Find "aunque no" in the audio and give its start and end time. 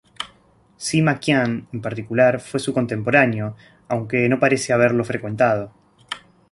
3.87-4.39